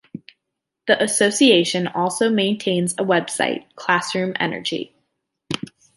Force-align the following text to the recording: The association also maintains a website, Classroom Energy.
The 0.87 0.99
association 1.03 1.85
also 1.85 2.31
maintains 2.31 2.93
a 2.93 3.03
website, 3.03 3.65
Classroom 3.75 4.33
Energy. 4.39 4.95